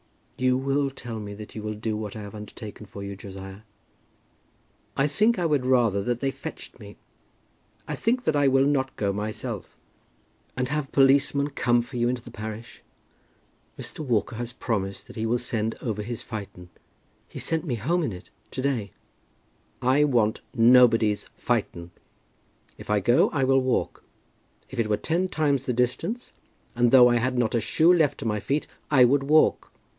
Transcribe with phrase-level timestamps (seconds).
[0.35, 3.59] "You will tell me that you will do what I have undertaken for you, Josiah?"
[4.97, 6.97] "I think I would rather that they fetched me.
[7.87, 9.77] I think that I will not go myself."
[10.57, 12.81] "And have policemen come for you into the parish!
[13.77, 13.99] Mr.
[13.99, 16.71] Walker has promised that he will send over his phaeton.
[17.27, 18.93] He sent me home in it to day."
[19.83, 21.91] "I want nobody's phaeton.
[22.79, 24.03] If I go I will walk.
[24.71, 26.33] If it were ten times the distance,
[26.75, 29.67] and though I had not a shoe left to my feet I would walk.